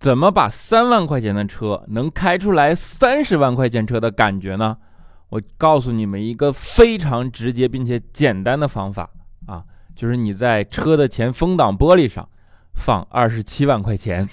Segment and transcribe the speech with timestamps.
[0.00, 4.78] 怎么把三万块钱的车能开出来三十万块钱车的感觉呢？
[5.28, 9.10] 我告诉你们一个非常直接并且简单的方法
[9.46, 9.62] 啊，
[9.94, 12.26] 就是你在车的前风挡玻璃上
[12.72, 14.26] 放二十七万块钱。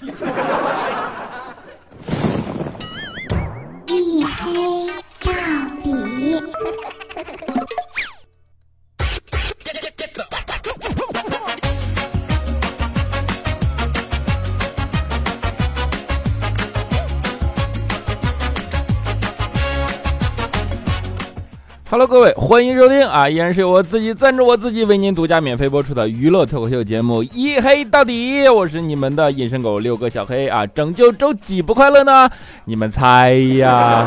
[21.98, 23.28] Hello，各位，欢迎收听啊！
[23.28, 30.64] 依然是由我自己赞助我自己为您独家免费播出的娱乐脱口秀节目《一黑到底》，我是你们的隐身狗六哥小黑啊！
[30.64, 32.30] 拯救周几不快乐呢？
[32.66, 34.06] 你们猜呀？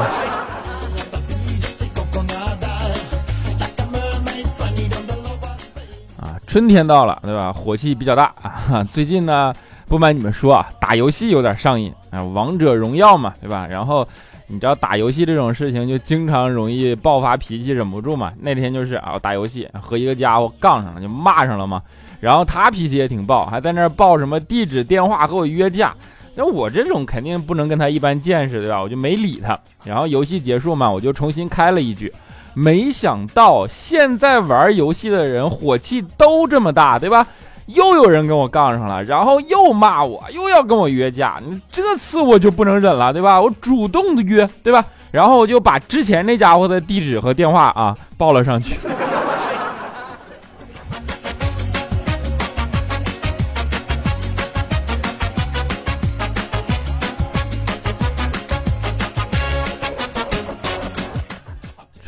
[6.16, 7.52] 啊，春天到了，对吧？
[7.52, 8.82] 火气比较大啊！
[8.90, 9.54] 最近呢，
[9.90, 13.68] 不瞒你们说啊，打游戏有点上瘾啊，王者荣耀嘛，对吧？
[13.70, 14.08] 然后。
[14.52, 18.34] 你知道打游戏这种事情就经常容易爆发脾气，忍不住嘛。
[18.42, 21.82] 那天就是啊，打游戏和一个家伙杠上了，就骂上了嘛。
[22.20, 25.96] 然后他脾气也挺爆，还在那报什么地址、电话和我约架。
[26.36, 28.82] 那我这种肯定不能跟他一般见识，对吧？
[28.82, 29.58] 我就没理他。
[29.84, 32.12] 然后游戏结束嘛，我就重新开了一局。
[32.54, 37.26] 没想到现在玩游戏的人火气都这么大，对吧？
[37.68, 41.42] 又有人跟我杠上了，然后又骂我，又要跟我约架。
[41.46, 43.40] 你这次我就不能忍了，对吧？
[43.42, 44.84] 我主动的约，对吧？
[45.12, 48.78] 然后我就把之前那家伙的地址和电话啊报了上去。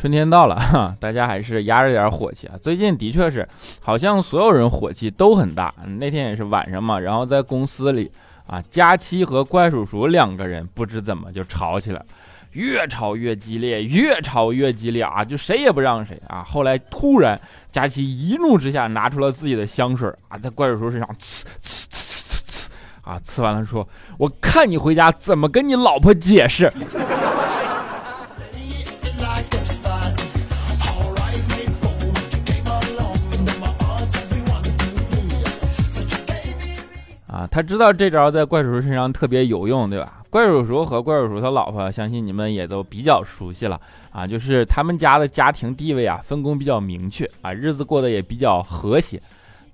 [0.04, 2.52] 春天到了，哈， 大家还是压着点火气啊。
[2.60, 3.48] 最近的确是，
[3.80, 5.74] 好像所有人火气都很大。
[5.98, 8.12] 那天也是晚上嘛，然后在公司里
[8.46, 12.04] 啊，佳期和怪叔叔两个人不知怎么就吵起来，
[12.52, 16.44] 越吵越激烈，越吵越激烈啊，就谁也不让谁啊。
[16.44, 17.40] 后来突然，
[17.70, 22.66] 佳期一怒之下拿出了自己的香水啊，在怪叔叔身上呲呲呲呲呲
[23.00, 23.88] 啊，呲完了说
[24.20, 26.70] ：“我看你回家怎么跟你老婆解释。”
[37.34, 40.22] 啊他知道这招在怪叔叔身上特别有用，对吧？
[40.30, 43.80] 怪叔叔和怪叔叔他老婆，相信你们也都比较熟悉了
[44.12, 44.24] 啊。
[44.24, 49.20] 就是他们家的家庭地位啊，分工比较明确啊，日子过得也比较和谐。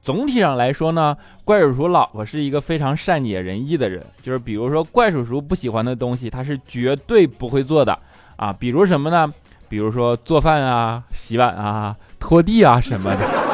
[0.01, 4.03] 总体上来说呢，怪叔叔老婆是一个非常善解人意的人。
[4.23, 7.99] 就是比如说怪叔叔不喜欢的东西，他是绝对不会做的
[8.37, 8.51] 啊。
[8.51, 9.31] 比如什么呢？
[9.69, 13.50] 比如说做饭啊、洗碗啊、拖地啊什么的。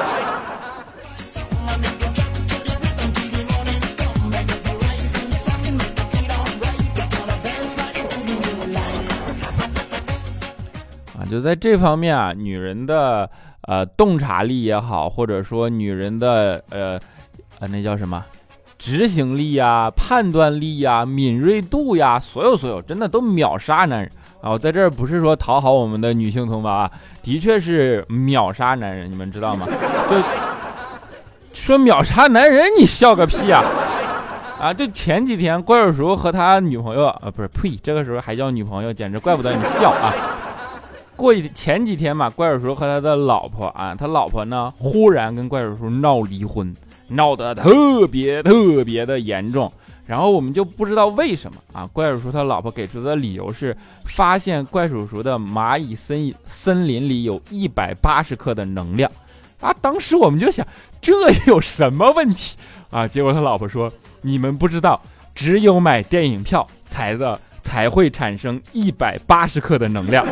[11.26, 13.28] 就在这方面啊，女人的
[13.62, 16.98] 呃洞察力也好，或者说女人的呃
[17.59, 18.25] 呃那叫什么
[18.78, 24.10] 执行力呀、判断力呀、敏锐度呀，所有所有真的都秒杀男人
[24.42, 24.50] 啊！
[24.50, 26.91] 我在这儿不是说讨好我们的女性同胞啊，
[27.22, 29.66] 的确是秒杀男人，你们知道吗？
[30.10, 30.16] 就
[31.54, 33.64] 说秒杀男人，你笑个屁啊！
[34.60, 40.12] 啊，就前几天怪叔叔和他女朋友啊，不是呸，这个时候还叫女朋友，简直怪不得你笑啊！
[41.16, 46.75] 过一前几天嘛，怪叔叔和他的老婆啊，他老婆呢忽然跟怪叔叔闹离婚，
[47.09, 49.72] 闹得特别特别的严重。
[50.05, 59.10] 然后我们就不知道为什么啊，怪叔叔他老婆给出的理由是发现怪叔叔的蚂蚁森森林里有一百八十克的能量
[59.60, 59.75] 啊。
[59.81, 60.65] 当时我们就想，
[61.00, 61.12] 这
[61.47, 62.56] 有什么问题
[62.91, 63.09] 啊？
[63.09, 63.91] 结果他老婆说，
[64.21, 65.00] 你们不知道，
[65.34, 70.25] 只有买电影票才的才会产生一百八十克的能量。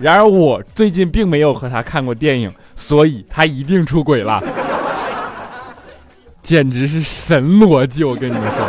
[0.00, 4.42] 然而我最近并没有和他看过电影，所以他一定出轨了，
[6.42, 8.02] 简直是神逻辑！
[8.04, 8.66] 我跟你们说，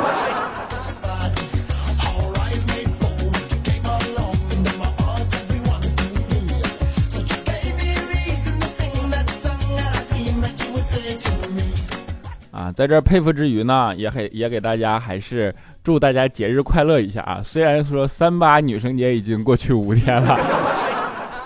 [12.52, 17.42] 啊，在这佩服之余呢，也给也给大家还是祝大家节日快乐一下啊！
[17.44, 20.40] 虽然说三八女生节已经过去五天了。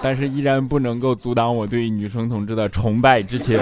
[0.02, 3.58] 但是依然不能够阻挡我对女生同志的崇拜之情。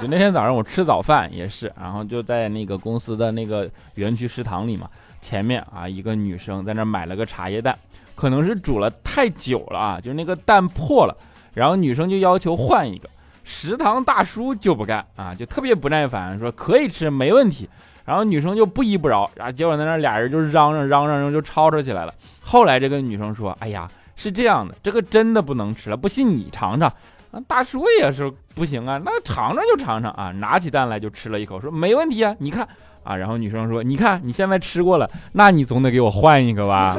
[0.00, 4.88] 就那天早上我吃早饭也是，然后就在那个公司的那个园区食堂里嘛，
[5.20, 7.76] 前面啊一个女生在那买了个茶叶蛋，
[8.14, 11.16] 可能是煮了太久了啊，就那个蛋破了，
[11.54, 13.10] 然后女生就要求换一个，
[13.42, 17.68] 食堂大叔就不干啊，就特别不耐烦，说可以吃没问题。
[18.04, 22.14] 然后女生就不依不饶，然后结果在那俩人就嚷嚷嚷嚷，就吵吵起来了。
[22.40, 23.86] 后来这个女生说：“哎呀，
[24.18, 26.92] 是这样的，这个真的不能吃了，不信你尝尝。”
[27.30, 32.66] 啊，大叔也是不行啊，那尝尝就尝尝啊，拿起蛋来就吃了一口，说没问题啊，你看
[33.04, 33.14] 啊。
[33.14, 36.96] 然后女生说：“你看你现在吃过了，那你总得给我换一个吧。”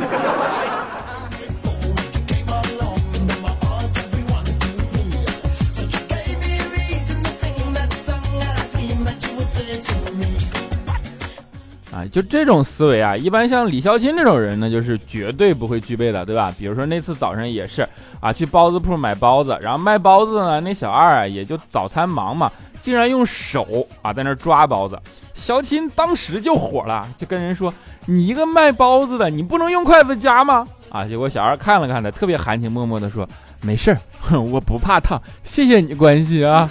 [12.12, 16.54] 就这种思维啊，一般像李孝钦这种人呢，就是绝对不会具备的，对吧？
[16.58, 17.88] 比如说那次早上也是
[18.20, 22.52] 啊，去包子铺买包子，然后卖包子呢，那小二啊也就早餐忙嘛，
[22.82, 25.00] 竟然用手啊在那抓包子。
[25.34, 27.74] 孝钦当时就火了，就跟人说
[28.08, 33.26] ：“你一个卖包子的，你不能用筷子夹吗？”啊，结果小二看了看他，特别含情脉脉的说
[33.62, 34.00] ：“没事儿，
[34.38, 36.70] 我不怕烫，谢谢你关心啊。”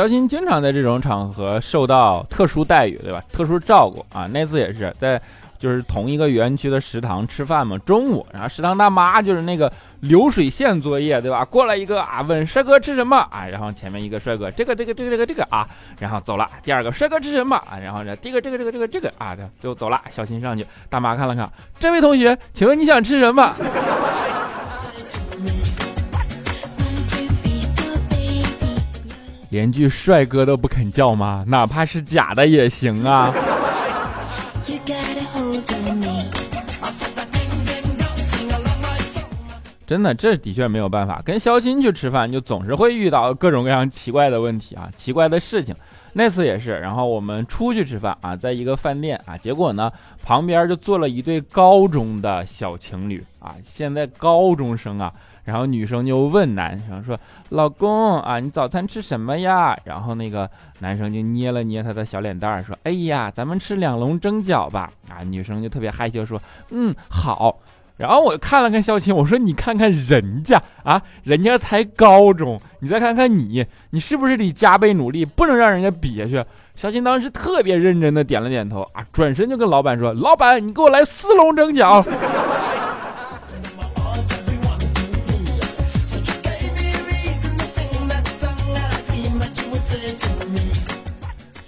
[0.00, 3.22] 肖钦经常在这种场合受到特殊待遇，对吧？
[3.30, 4.26] 特殊照顾啊！
[4.32, 5.20] 那次也是在
[5.58, 9.70] 就是同一个园区的食堂吃饭嘛，中午，然后食堂大妈就是那个
[10.00, 11.44] 流水线作业，对吧？
[11.44, 13.44] 过来一个啊，问帅哥吃什么啊？
[13.46, 15.68] 然后前面一个帅哥，这个这个这个这个这个啊，
[15.98, 16.48] 然后走了。
[16.62, 17.76] 第二个帅哥吃什么啊？
[17.78, 20.00] 然后这这个这个这个这个这个啊，就走了。
[20.08, 21.46] 小新上去，大妈看了看，
[21.78, 23.54] 这位同学，请问你想吃什么？
[29.50, 31.44] 连句帅哥都不肯叫吗？
[31.46, 33.32] 哪怕是假的也行啊！
[39.86, 41.20] 真的，这的确没有办法。
[41.24, 45.74] 跟肖钦去吃饭，就总是会遇到各种各样奇怪的问题啊，奇怪的事情。
[46.12, 49.90] 那次也是，然后我们出去吃饭啊，在一个饭店啊，结果呢，
[50.22, 55.12] 旁边就坐了一对高中的小情侣啊，现在高中生啊。
[55.50, 57.18] 然后女生就问男生说
[57.50, 60.48] ：“老公啊，你早餐吃什么呀？”然后那个
[60.78, 67.58] 男生就捏了捏他的小脸蛋儿，说：“哎呀，咱们吃两笼蒸饺吧。”啊，女生就特别害羞说：“嗯，好。”
[67.98, 76.42] 然后我看了看肖琴，我说：“你看看人家啊，人家才高中，你再看看你，你是不是得加倍努力，不能让人家比下去？”
[76.76, 82.00] 肖琴当时特别认真的点了点头啊，转身就跟老板说：“老板，你给我来四笼蒸饺。”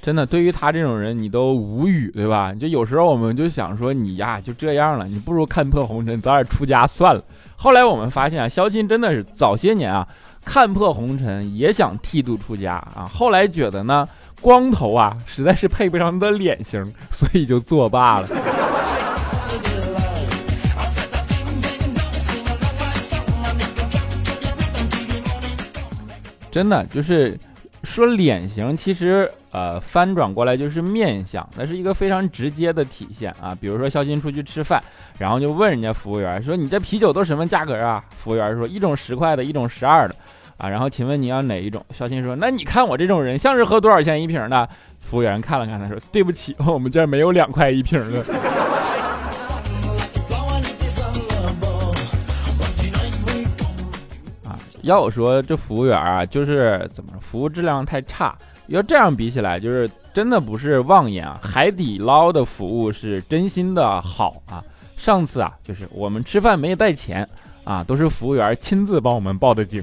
[0.02, 2.52] 真的，对于他这种人，你都无语，对吧？
[2.52, 7.22] 就有时候我们就想说，你呀就这样了，你不如看破红尘，早点出家算了。
[7.54, 10.04] 后来我们发现啊，肖钦真的是早些年啊
[10.44, 13.08] 看破红尘，也想剃度出家啊。
[13.14, 14.08] 后来觉得呢，
[14.40, 18.28] 光头啊实在是配不上他的脸型，所以就作罢了。
[26.50, 27.38] 真的就是
[27.82, 29.30] 说脸型，其实。
[29.52, 33.54] 呃，翻转过来就是面相，那是一个非常直接的体现啊。
[33.60, 34.82] 比如说肖鑫出去吃饭，
[35.18, 40.14] 然后就问人家服务员说：“你这啤酒都什么价格啊？”服务员说：“一种十块的，一种十二的。”
[40.56, 41.84] 啊，然后请问你要哪一种？
[41.90, 44.66] 肖鑫说：“那你看我这种人像是喝多少钱一瓶的？”
[45.00, 48.24] 服务员看了看他说：“对不起，我们这没有两块一瓶的。”
[54.82, 58.36] 要我说这服务员啊，就是怎么服务质量太差。
[58.68, 61.38] 要这样比起来，就是真的不是妄言啊！
[61.42, 64.62] 海底捞的服务是真心的好啊！
[64.96, 67.28] 上次啊，就是我们吃饭没带钱
[67.64, 69.82] 啊，都是服务员亲自帮我们报的警。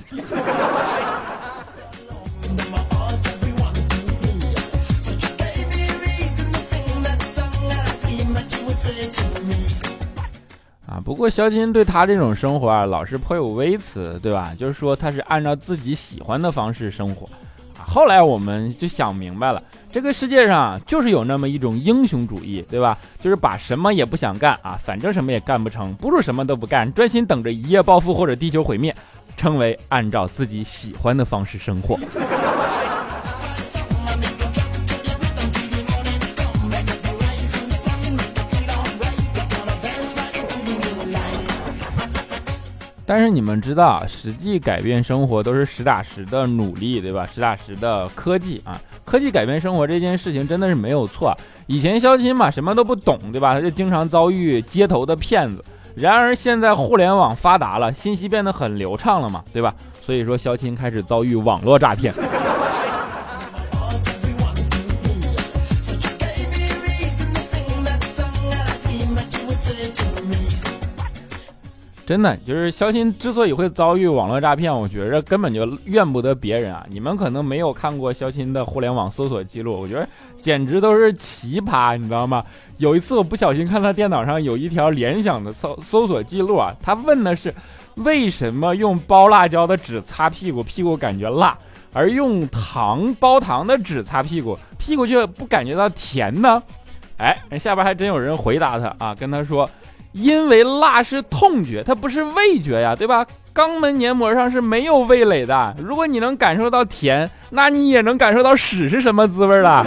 [10.90, 14.56] 啊，不过肖金对他这种生活啊，老是颇有微词，对吧？
[14.58, 17.28] 就是说他是按照自己喜欢的方式生活。
[17.28, 22.98] 啊后来我们就想明白了，这个世界上就是有那么一种英雄主义，对吧？
[23.20, 28.96] 就是把什么也不想干啊，反正什么也干不成，不如什么都不干，专心等着一夜暴富或者地球毁灭，
[29.38, 31.98] 称为按照自己喜欢的方式生活。
[43.10, 47.26] 但是你们知道，实际改变生活都是实打实的努力，对吧？
[47.26, 51.36] 实打实的科技啊，科技改变生活这件事情真的是没有错。
[51.66, 53.56] 以前肖钦嘛什么都不懂，对吧？
[53.56, 55.66] 他就经常遭遇街头的骗子。
[55.96, 59.74] 然而现在互联网发达了，信息变得很流畅了嘛，对吧？
[60.04, 62.14] 所以说肖钦开始遭遇网络诈骗。
[72.10, 76.84] 真的就是肖鑫之所以会遭遇网络诈骗，我觉着根本就怨不得别人啊。
[76.90, 80.10] 你们可能没有看过肖鑫的互联网搜索记录，我觉得
[80.42, 82.44] 简直都是奇葩，你知道吗？
[82.78, 87.54] 有一次我不小心看他电脑上有一条联想的搜搜索记录啊，他问的是
[87.98, 91.56] 为什么用包辣椒的纸擦屁股，屁股感觉辣，
[91.94, 96.64] 而用糖包糖的纸擦屁股，屁股却不感觉到甜呢？
[97.18, 99.70] 哎，下边还真有人回答他啊，跟他说。
[100.12, 103.26] 因为辣是痛觉，它不是味觉呀，对吧？
[103.54, 105.76] 肛门黏膜上是没有味蕾的。
[105.78, 109.86] 如果你能感受到甜，那你也能感受到屎是什么滋味了。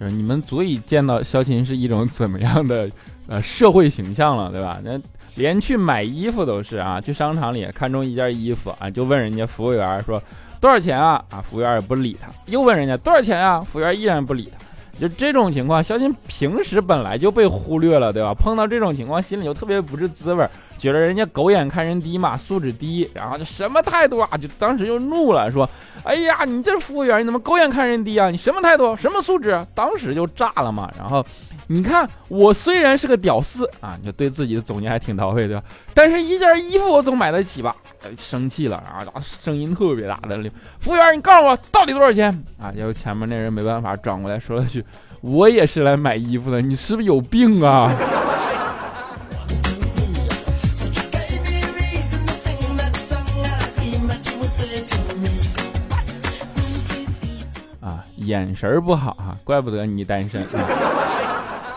[0.00, 2.90] 就是你们足以见到肖琴是一种怎么样的
[3.28, 4.78] 呃社会形象了，对吧？
[4.82, 4.98] 那。
[5.36, 10.22] 连去买衣服都是啊，去商场里看中一件衣服啊，就问人家服务员说
[10.60, 11.22] 多少钱啊？
[11.30, 13.60] 啊，服务员也不理他，又问人家多少钱啊？
[13.60, 14.64] 服务员依然不理他。
[14.96, 18.32] 就这种情况，相信平时本来就被忽略了，对吧？
[18.32, 20.48] 碰到这种情况，心里就特别不是滋味，
[20.78, 24.38] 觉得人家狗眼看人低嘛，素质低，然后就什么态度啊？
[24.38, 25.68] 就当时就怒了，说
[26.04, 28.30] ：“哎呀，你这服务员，你怎么狗眼看人低啊？
[28.30, 28.94] 你什么态度？
[28.94, 30.88] 什么素质？”当时就炸了嘛。
[30.96, 31.26] 然后。
[31.66, 35.62] 你看，我虽然是个屌丝啊，就对自己的总结还挺到位的，
[35.94, 37.74] 但是一件衣服我总买得起吧？
[38.16, 40.38] 生气了，然后声音特别大的，
[40.78, 42.70] 服务员，你告诉我到底多少钱啊？
[42.70, 44.84] 结果前面那人没办法转过来说了句
[45.22, 47.90] ：“我也是来买衣服的，你是不是有病啊？”
[57.80, 61.03] 啊，眼神不好哈，怪不得你单身啊。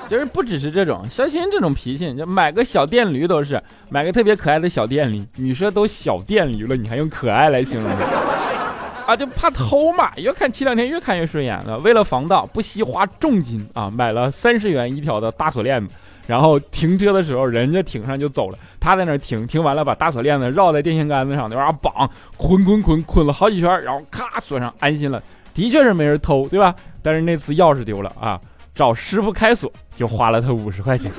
[0.07, 7.89] 就是不只是这种，肖鑫这种脾气，就买个小电驴都是买个特别可爱的小电驴，你说都小电驴了，你还用可爱来形容？
[9.05, 11.77] 啊，就怕偷嘛，越看前两天越看越顺眼了。
[11.79, 15.93] 为了防盗，不惜花重金啊，买了三十元一条的大锁链子，
[16.25, 25.23] 然后停车的时候人家停上就走了，他在那停，停完了把大锁链子绕在电线杆子上，那玩意儿绑，捆捆捆捆了好几圈，然后咔锁上，安心了。
[25.53, 26.75] 的确是没人偷，对吧？
[27.01, 28.39] 但是那次钥匙丢了啊。
[28.77, 31.11] 找师傅开锁就花了他五十块钱。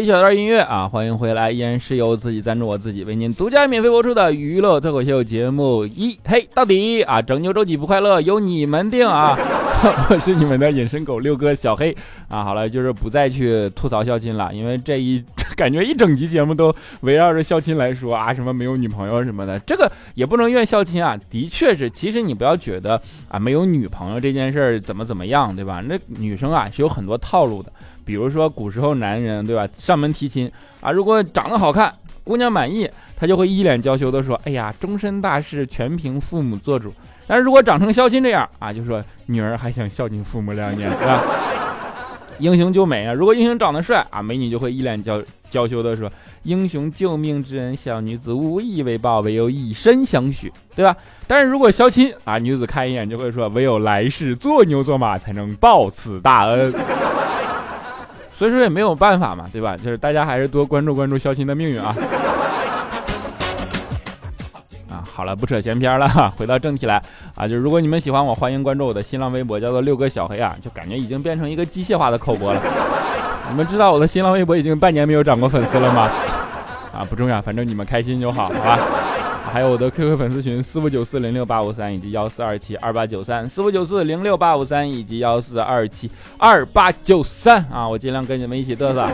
[0.00, 6.18] 一小段音乐啊，欢迎回来，依然是由自己赞助我自己为您独家免费播出的娱乐脱口秀节目一。
[6.24, 9.36] 嘿到底啊，拯救周几不快乐由你们定啊，
[10.08, 11.94] 我是你们的隐身狗六哥小黑。
[12.28, 15.22] 啊，好了，就是不再去吐槽孝亲了，因为这一
[15.60, 22.98] 感觉一整集节目都围绕着孝亲来说啊，什么没有女朋友什么的，这个也不能怨孝亲啊，的确是，其实你不要觉得
[23.28, 25.82] 啊没有女朋友这件事儿怎么怎么样，对吧？
[25.86, 27.70] 那女生啊是有很多套路的。
[28.06, 30.50] 比如说古时候男人对吧，上门提亲
[30.80, 31.92] 啊，如果长得好看，
[32.24, 36.90] 姑娘满意，他就会一脸娇羞的说：“哎呀，终身大事全凭父母做主。”
[37.28, 41.22] 但是如果长成肖钦这样啊，就说女儿还想孝敬父母两年，是吧？
[42.38, 46.10] 英雄救美啊，如果英雄长得帅啊，美女就会一脸娇娇羞的说
[46.44, 56.72] ：“英雄救命之恩，小女子无以为报，唯有以身相许，对吧？”但是如果肖钦啊，女子看一眼就会说：“唯有来世做牛做马才能报此大恩。”
[58.32, 59.76] 所以说也没有办法嘛，对吧？
[59.76, 61.94] 就是大家还是多关注关注肖钦的命运啊。
[64.88, 67.02] 啊，好了，不扯闲篇了，回到正题来
[67.34, 67.46] 啊。
[67.46, 70.56] 就是如果你们喜欢我，欢迎关注我的新浪微博，叫做六哥小黑啊。
[70.58, 72.60] 就感觉已经变成一个机械化的口播了。
[73.50, 76.08] 你们知道我的新浪微博已经半年没有涨过粉丝了吗？
[76.92, 78.78] 啊，不重要，反正你们开心就好，好吧？
[79.52, 89.10] 还有我的 QQ 粉丝群四五九四零六八五三以及幺四二七二八九三四五九四零六八五三以及幺四二七二八九三啊，我尽量跟你们一起嘚瑟啊。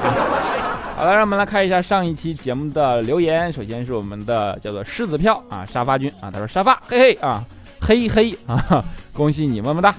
[0.97, 3.51] 好了，让我们来看一下上一期节目的留言。
[3.51, 7.43] 首先是我们的叫做狮子票啊，沙发君啊，他说沙发嘿嘿啊，
[7.81, 9.95] 嘿嘿啊，恭喜你么么哒。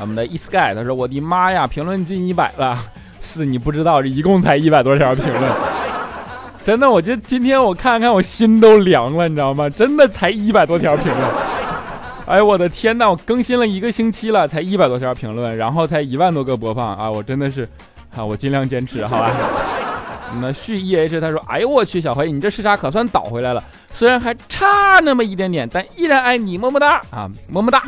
[0.00, 2.76] 我们的 e sky 他说我的妈呀，评论进一百了，
[3.20, 5.52] 是你不知道，这一共才一百多条评论。
[6.64, 9.68] 真的，我就今天我看看，我心都凉了，你知道吗？
[9.70, 11.22] 真的才一百多条评论，
[12.26, 17.10] 哎我的天呐，我更新了一个星期了，才一百多条评论，然后才一万多个播放啊！
[17.10, 17.68] 我真的是，
[18.16, 19.30] 啊，我尽量坚持，好吧。
[20.40, 23.62] 那续 E H 他说，哎呦我去，小黑，你这时差可算倒回来了。
[23.92, 27.80] 虽然还差那么一点点，但依然爱你，么么哒啊，么么哒。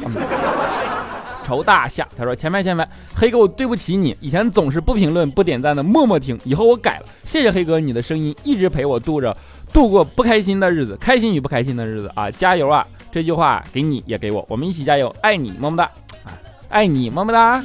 [1.46, 9.36] 仇大夏，他说前排前排，黑哥我对不起你，以前总是不评论不点赞的默默听，以后我改了，谢谢黑哥，你的声音一直陪我度着
[9.72, 12.84] 度过不开心的日子，开心与不开心的日子啊，加油啊！
[13.12, 15.84] 这句话给你也给我，我们一起加油，爱你，么么哒
[16.24, 16.34] 啊，
[16.68, 17.62] 爱你，么么哒。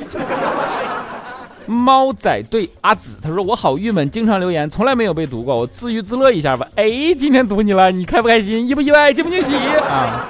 [1.65, 6.67] 猫仔对阿紫，他说我好郁闷，经常留言，从来没有被读过，我自娱自乐一下吧。
[6.75, 6.85] 哎，
[7.17, 8.67] 今天读你了，你开不开心？
[8.67, 9.11] 意不意外？
[9.11, 10.27] 惊不惊喜啊？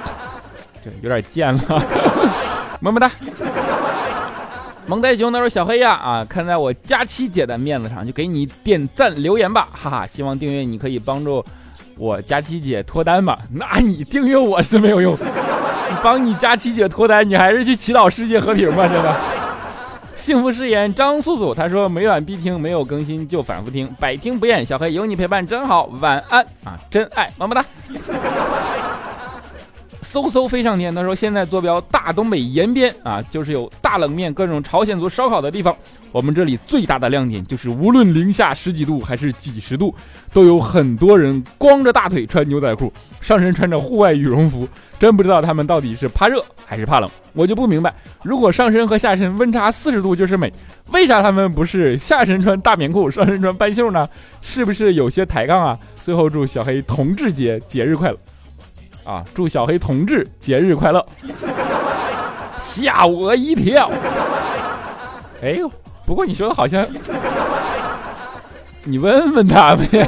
[0.84, 1.82] 就有点贱了。
[2.82, 3.08] 么么哒，
[4.86, 11.44] 萌呆熊他说小黑呀啊，看在我佳期姐的面子上，就给你点赞留言吧，哈哈，希望订阅你可以帮助
[11.96, 13.38] 我佳期姐脱单吧。
[13.54, 19.14] 那你订阅我是没有用，你帮你佳期姐脱单，你还是去祈祷世界和平吧，真的。
[20.16, 24.66] 幸福誓言张素素他说每晚必听，没有更新就反复听，百听不厌。
[24.66, 27.64] 小黑有你陪伴真好，晚安啊，真爱，么么哒。
[30.02, 35.74] 嗖嗖飞上天，他说现在坐标大东北延边啊，就是有大冷面、各种朝鲜族烧烤的地方。
[36.10, 39.94] 我们这里最大的亮点就是，无论零下十几度还是几十度，
[40.32, 44.68] 都有很多人光着大腿穿牛仔裤，上身穿着户外羽绒服。
[44.98, 47.94] 真不知道他们到底是怕热还是怕冷，我就不明白。
[48.22, 50.52] 如果上身和下身温差四十度就是美，
[50.90, 54.08] 为啥他们不是下身穿大棉裤，上身穿半袖呢？
[54.40, 55.78] 是不是有些抬杠啊？
[56.02, 58.18] 最后祝小黑同志节节日快乐！
[59.04, 59.24] 啊！
[59.34, 61.04] 祝小黑同志节日快乐！
[62.58, 63.90] 吓我一跳！
[65.42, 65.70] 哎呦，
[66.06, 66.86] 不过你说的好像，
[68.84, 70.06] 你问问他们呀。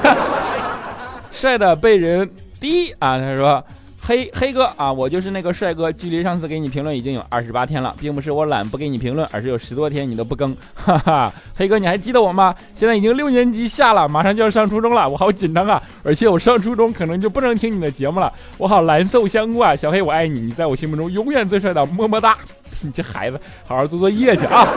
[1.31, 3.19] 帅的被人滴啊！
[3.19, 3.65] 他说。
[4.07, 5.91] 黑黑哥啊，我就是那个帅哥。
[5.91, 10.55] 距离上次给你评论已经有二十八天了，并不是我懒不给你评论，而是有十多天你都不更。
[10.75, 12.55] 哈哈，黑哥你还记得我吗？
[12.75, 15.83] 现在已经六年级下了，马上就要上初中了，我好紧张啊！
[16.05, 19.75] 而且我上初中可能就不能听你的节目了，我好难受香菇啊！
[19.75, 22.37] 小黑我爱你，你在我心目中永远最帅的，么么哒！
[22.83, 24.69] 你这孩子，好好做作业去啊！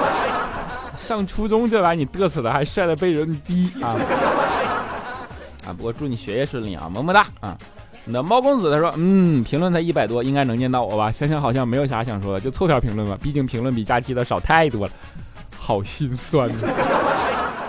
[0.96, 3.94] 上初中就把你嘚瑟的，还帅的被人逼啊！
[5.68, 7.58] 啊，不过祝你学业顺利啊，么么哒啊！
[8.10, 11.12] 那猫公子他说，嗯，评论才一百多，应该能念到我吧？
[11.12, 13.18] 想想好像没有啥想说的，就凑条评论吧。
[13.22, 14.92] 毕竟评论比假期的少太多了，
[15.58, 16.50] 好心酸。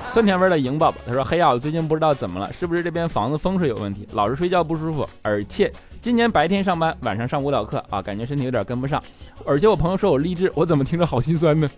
[0.09, 5.71] 酸甜味的莹宝宝他说，黑啊，我最近不知道怎么了，是不是这边房子风水有问题，老是睡觉不舒服，而且
[6.01, 9.03] 今年白天上班，晚上上舞蹈课啊，感觉身体有点跟不上。
[9.45, 11.69] 而且我朋友说我励志，我怎么听着好心酸呢？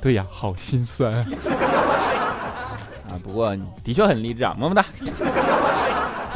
[0.00, 1.26] 对呀，好心酸啊。
[3.24, 4.84] 不过的确很励志啊，么么哒。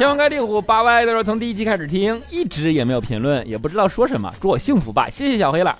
[0.01, 4.33] 天王盖地虎八歪的说，从第一集开始听，一直也没有评论，也不知道说什么。
[4.41, 5.77] 祝我幸福吧，谢谢小黑了，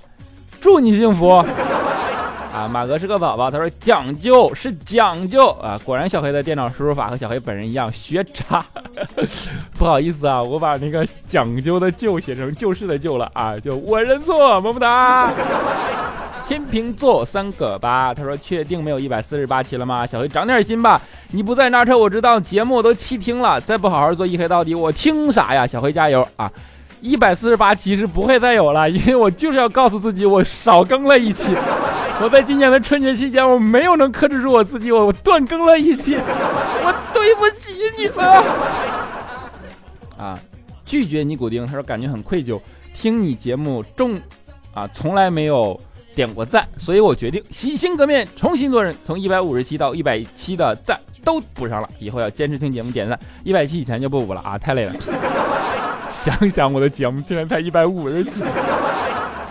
[0.59, 1.27] 祝你幸福。
[2.53, 8.63] 啊，马哥是个宝宝，他说讲究是讲究啊，果然小黑的电脑输入法和小黑本人一样学渣。
[9.75, 15.33] 不好意思啊，我把那个讲究的旧写成旧事的旧了啊，就我认错，么么哒。
[16.51, 20.05] 天秤座三个八，他说确定没有一百四十八期了吗？
[20.05, 25.65] 小黑长点心吧，你不在那车我知道节目都弃听了，再不好好做一黑到底，我听啥呀？
[25.65, 26.51] 小黑加油啊！
[26.99, 31.55] 一百四十八期是不会再有了，因为我就是要告诉自己我少更了一期。
[32.21, 38.25] 我在今年的春节期间我没有能克制住我自己，我断更了一期，我对不起你们
[40.17, 40.37] 啊！
[40.83, 42.59] 拒绝尼古丁，他说感觉很愧疚，
[42.93, 44.19] 听你节目重
[44.73, 45.79] 啊，从来没有。
[46.15, 48.95] 点过赞，所以我决定洗心革面，重新做人。
[49.03, 53.17] 从一百五十七到一百七的赞都补上了，以后要坚持听节目点赞。
[53.43, 54.93] 一百七以前就不补了啊，太累了。
[56.09, 58.43] 想想我的节目竟然才一百五十期。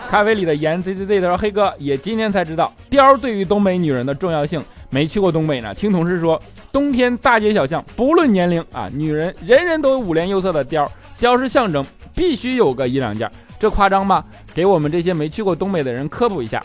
[0.07, 5.73] 咖啡里的盐 z z z 他说：“黑哥也今天才知道貂对于东北女人的重要性，没去过东北呢。
[5.73, 6.37] 听同事说，
[6.69, 10.85] 冬天大街小巷不论年龄啊，女人人人都有五颜六色的貂，
[11.19, 14.25] 貂是象征，必须有个一两件。”这夸张吗？
[14.55, 16.63] 给我们这些没去过东北的人科普一下，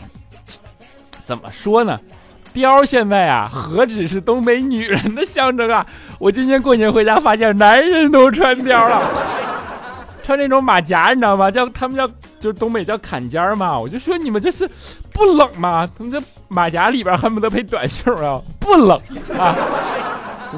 [1.23, 1.99] 怎么说呢？
[2.55, 5.85] 貂现在啊，何止是东北女人的象征啊！
[6.17, 8.99] 我今年过年回家发现，男人都穿貂了，
[10.23, 11.51] 穿那种马甲，你知道吗？
[11.51, 12.07] 叫他们叫
[12.39, 13.77] 就是东北叫坎肩嘛。
[13.77, 14.67] 我就说你们这是
[15.13, 15.87] 不冷吗？
[15.95, 18.99] 他们这马甲里边恨不得配短袖啊，不冷
[19.37, 19.55] 啊！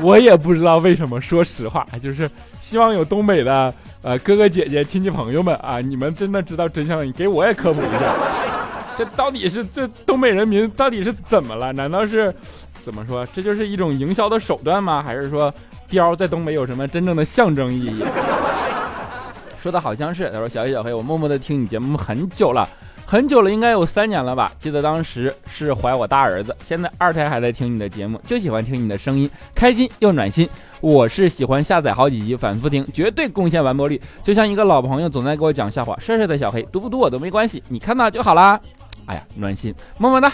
[0.01, 3.73] 我也不知道为什么，说实话，就是希望有东北的。
[4.01, 7.05] 呃，哥哥姐姐、亲戚朋友们啊，你们真的知道真相？
[7.05, 8.15] 你给我也科普一下，
[8.95, 11.73] 这到底是这东北人民到底是怎么了？
[11.73, 12.33] 难道是
[12.81, 13.25] 怎么说？
[13.33, 15.03] 这就是一种营销的手段吗？
[15.03, 15.53] 还是说
[15.89, 18.03] 貂在东北有什么真正的象征意义？
[19.61, 22.67] 说的好像是，他说小黑小黑，我默默的听你节目很久了。
[23.09, 24.51] 很久了，应该有三年了吧？
[24.59, 30.47] 记得当时是怀我大儿子，现在二胎还在听你的节目，就喜欢听你的声音，开心又暖心。
[30.79, 33.99] 我是喜欢下载好几集反复听，绝对贡献完播率。
[34.21, 38.59] 就像一个老朋友总在给我讲笑话，帅帅的小黑，读不读我都没关系，你看到就好啦。
[39.07, 40.31] 哎呀，暖心，么么哒。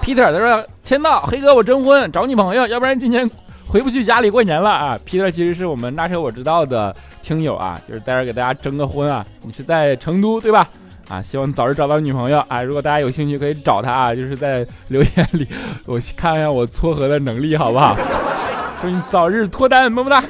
[0.00, 3.28] Peter 他说签到，黑哥我征婚找女朋友，要不然今年
[3.66, 4.96] 回不去家里过年了啊。
[5.04, 9.26] Peter 其实是我们那车我知道的听友啊，就是待会儿给大家征个婚啊。
[9.42, 10.68] 你是在成都对吧？
[11.08, 12.62] 啊，希望早日找到女朋友啊！
[12.62, 15.48] 如果大家有兴趣，可以找他啊，就是在留言里，
[15.86, 17.96] 我看一下我撮合的能力，好不好？
[18.82, 20.22] 祝你早日脱单，么么哒！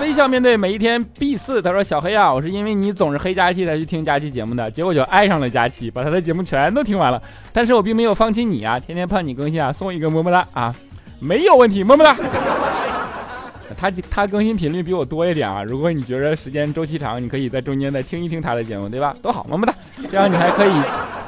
[0.00, 1.02] 微笑面对每一天。
[1.18, 7.22] B 四他说：“小黑啊，我是因为你总是黑佳期才去听佳期节目的，结果就爱上了佳期，把他的节目全都听完了。
[7.52, 10.74] 但是我并没有放弃你啊，天天盼你更新啊，送一个么么哒啊，
[11.20, 12.16] 没有问题，么么哒。”
[13.80, 15.62] 他他更新频率比我多一点啊！
[15.62, 19.16] 如果你觉得时间周期长，你可以在中间再听一听他的节目，对吧？
[19.22, 19.74] 多好，么么哒！
[20.12, 20.72] 这样你还可以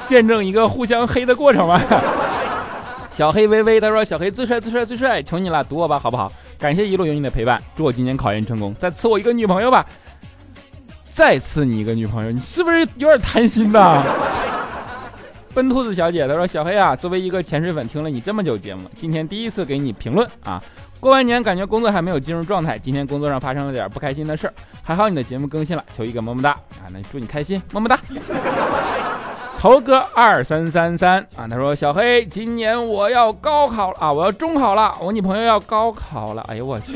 [0.04, 1.80] 见证一个互相黑的过程嘛。
[3.08, 6.30] 小黑微微他说：“小黑最帅最帅最帅，求你了，读我吧，好不好？
[6.58, 9.86] 感谢一路有你的陪伴，祝我今年考研成功，再赐我一个女朋友吧。
[11.08, 14.04] 再赐你一个女朋友，你是不是有点贪心呐？”
[15.54, 20.62] 笨兔子小姐她说：“小黑啊，作为一个潜水粉，听了你这么久节目，今天第一次给你评论啊。”
[21.02, 26.86] 过完年感觉工作还没有进入状态，今天工作上发生了点不开心的事儿，还好你的节目更新了，求一个么么哒啊！
[26.92, 27.98] 那祝你开心，么么哒。
[29.58, 36.92] 猴哥二三三三啊，他说小黑，今年我要高考了啊，我要中考了，我女朋友要高考了，哎呦我去，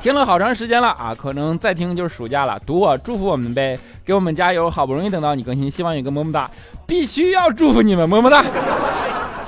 [0.00, 6.50] 听了好长时间了啊，可能再听就是暑假了，读我祝福我们呗，给我们加油，好不容易等到你更新，希望有个么么哒，
[6.88, 8.42] 必须要祝福你们，么么哒。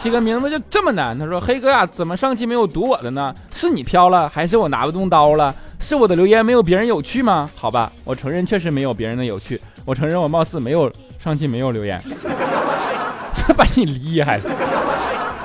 [0.01, 1.19] 起个名字就这么难？
[1.19, 3.35] 他说：“黑哥呀，怎么上期没有读我的呢？
[3.53, 5.55] 是你飘了，还是我拿不动刀了？
[5.79, 7.51] 是我的留言没有别人有趣吗？
[7.55, 9.61] 好吧，我承认确实没有别人的有趣。
[9.85, 12.01] 我承认我貌似没有上期没有留言，
[13.35, 14.41] 这把你厉害。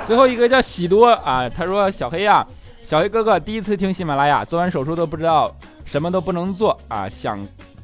[0.06, 2.46] 最后一个叫喜多啊，他说：小黑呀，
[2.86, 7.38] 小黑哥哥第一次听喜马拉雅，做完手术都不知道什么都不能做啊，想。”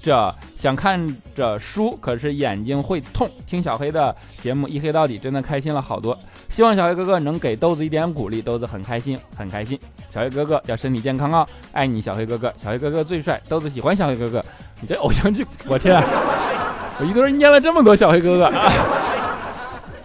[0.05, 3.31] 这想看着书，可是眼睛会痛。
[3.47, 6.19] 听小黑的节目一黑到底，真的开心了好多。
[6.53, 9.81] 希望小黑哥哥能给豆子一点鼓励，豆子很开心，很开心。
[10.11, 12.53] 小黑哥哥要身体健康啊，爱你，小黑哥哥。
[12.57, 14.45] 小黑哥哥最帅，豆子喜欢小黑哥哥。
[14.83, 15.97] 你这偶像剧，我天，
[17.01, 18.73] 我一个人念了这么多小黑哥哥啊！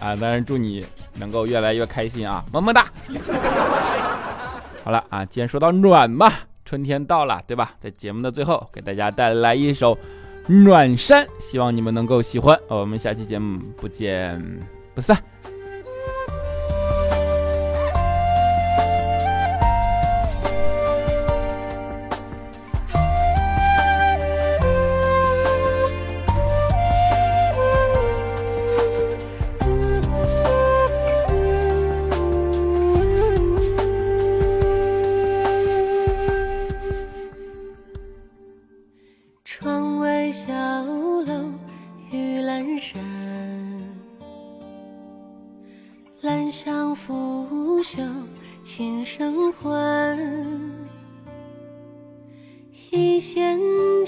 [0.00, 0.82] 啊，当然祝你
[1.16, 2.86] 能够越来越开心啊，么么哒。
[4.82, 6.32] 好了啊，既然说到暖嘛。
[6.64, 7.72] 春天到了，对吧？
[7.80, 9.94] 在节目的最后，给大家带来一首
[10.64, 12.58] 《暖山》，希望你们能够喜欢。
[12.68, 14.38] 我们下期节目不见
[14.94, 15.16] 不散。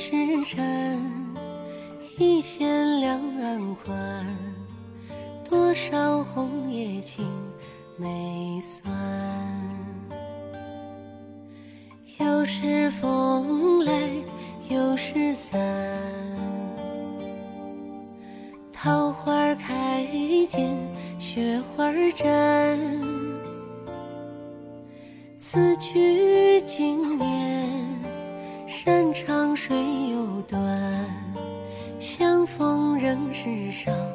[0.02, 0.14] 时
[0.46, 0.98] 辰，
[2.16, 4.26] 一线两岸宽，
[5.44, 7.28] 多少红叶情
[7.98, 8.90] 没算。
[12.18, 13.92] 有时风来，
[14.70, 15.60] 有时散，
[18.72, 20.06] 桃花开
[20.48, 20.78] 尽，
[21.18, 22.78] 雪花绽，
[25.36, 27.29] 此去经年。
[33.42, 34.09] 世上。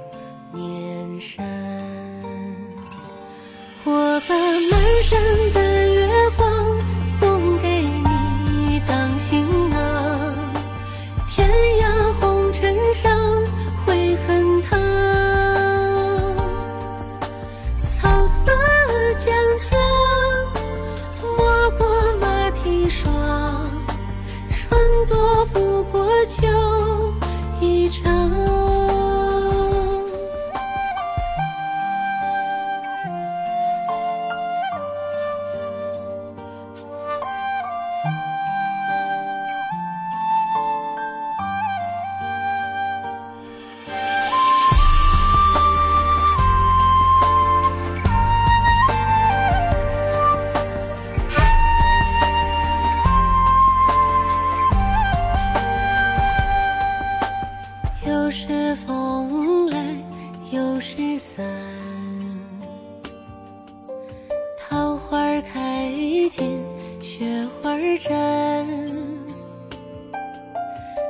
[67.17, 68.11] 雪花绽。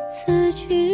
[0.07, 0.84] 此去